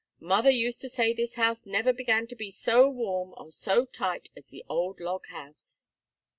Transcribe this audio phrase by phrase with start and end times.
[0.19, 4.31] Mother used to say this house never began to be so warm or so tight
[4.35, 5.89] as the old log house."